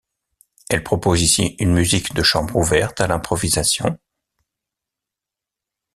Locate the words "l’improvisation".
3.05-3.99